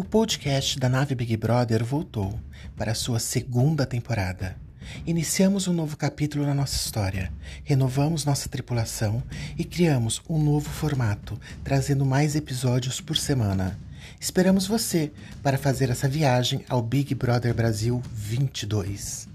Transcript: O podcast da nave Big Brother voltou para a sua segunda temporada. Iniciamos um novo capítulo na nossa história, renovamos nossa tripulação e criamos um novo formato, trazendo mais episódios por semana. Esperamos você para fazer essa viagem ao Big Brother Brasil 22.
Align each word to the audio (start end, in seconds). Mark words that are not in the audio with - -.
O 0.00 0.04
podcast 0.04 0.78
da 0.78 0.88
nave 0.88 1.14
Big 1.14 1.36
Brother 1.36 1.84
voltou 1.84 2.40
para 2.74 2.92
a 2.92 2.94
sua 2.94 3.20
segunda 3.20 3.84
temporada. 3.84 4.56
Iniciamos 5.06 5.68
um 5.68 5.74
novo 5.74 5.94
capítulo 5.94 6.46
na 6.46 6.54
nossa 6.54 6.74
história, 6.74 7.30
renovamos 7.64 8.24
nossa 8.24 8.48
tripulação 8.48 9.22
e 9.58 9.62
criamos 9.62 10.22
um 10.26 10.42
novo 10.42 10.70
formato, 10.70 11.38
trazendo 11.62 12.06
mais 12.06 12.34
episódios 12.34 12.98
por 12.98 13.18
semana. 13.18 13.78
Esperamos 14.18 14.66
você 14.66 15.12
para 15.42 15.58
fazer 15.58 15.90
essa 15.90 16.08
viagem 16.08 16.64
ao 16.66 16.80
Big 16.80 17.14
Brother 17.14 17.52
Brasil 17.52 18.00
22. 18.10 19.29